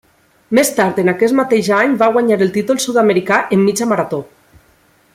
[0.59, 4.25] Més tard en aquest mateix any, va guanyar el títol sud-americà en mitja marató.